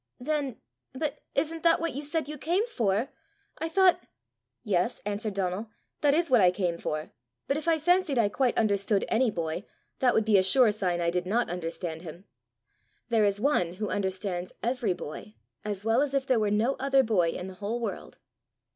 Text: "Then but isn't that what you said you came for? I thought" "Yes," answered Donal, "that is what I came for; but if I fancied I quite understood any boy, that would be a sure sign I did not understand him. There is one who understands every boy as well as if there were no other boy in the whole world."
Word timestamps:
"Then 0.19 0.57
but 0.93 1.21
isn't 1.35 1.61
that 1.61 1.79
what 1.79 1.93
you 1.93 2.01
said 2.01 2.27
you 2.27 2.39
came 2.39 2.65
for? 2.65 3.09
I 3.59 3.69
thought" 3.69 3.99
"Yes," 4.63 4.99
answered 5.05 5.35
Donal, 5.35 5.69
"that 6.01 6.15
is 6.15 6.27
what 6.31 6.41
I 6.41 6.49
came 6.49 6.79
for; 6.79 7.11
but 7.47 7.55
if 7.55 7.67
I 7.67 7.77
fancied 7.77 8.17
I 8.17 8.27
quite 8.27 8.57
understood 8.57 9.05
any 9.09 9.29
boy, 9.29 9.63
that 9.99 10.15
would 10.15 10.25
be 10.25 10.39
a 10.39 10.41
sure 10.43 10.71
sign 10.71 11.01
I 11.01 11.11
did 11.11 11.27
not 11.27 11.51
understand 11.51 12.01
him. 12.01 12.25
There 13.09 13.25
is 13.25 13.39
one 13.39 13.73
who 13.75 13.89
understands 13.91 14.53
every 14.63 14.93
boy 14.93 15.35
as 15.63 15.85
well 15.85 16.01
as 16.01 16.15
if 16.15 16.25
there 16.25 16.39
were 16.39 16.49
no 16.49 16.73
other 16.79 17.03
boy 17.03 17.29
in 17.29 17.45
the 17.45 17.53
whole 17.61 17.79
world." 17.79 18.17